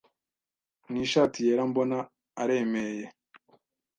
[0.91, 1.97] n’ ishati yera mbona
[2.41, 3.05] aremeye